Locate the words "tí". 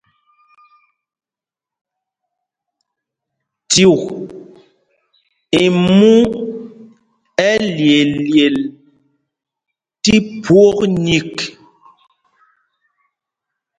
10.03-10.15